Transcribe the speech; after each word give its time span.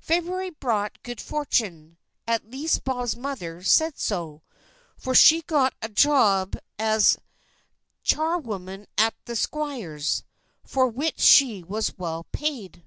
February 0.00 0.50
brought 0.50 1.00
good 1.04 1.20
fortune 1.20 1.96
at 2.26 2.50
least 2.50 2.82
Bob's 2.82 3.14
mother 3.14 3.62
said 3.62 3.96
so, 3.96 4.42
for 4.96 5.14
she 5.14 5.40
got 5.42 5.72
a 5.80 5.88
job 5.88 6.56
as 6.80 7.16
charwoman 8.02 8.88
at 8.98 9.14
the 9.26 9.36
squire's, 9.36 10.24
for 10.64 10.88
which 10.88 11.20
she 11.20 11.62
was 11.62 11.96
well 11.96 12.26
paid. 12.32 12.82